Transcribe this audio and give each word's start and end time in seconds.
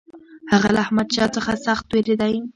هغه 0.51 0.69
له 0.75 0.79
احمدشاه 0.85 1.29
څخه 1.35 1.51
سخت 1.65 1.85
وېرېدی. 1.91 2.33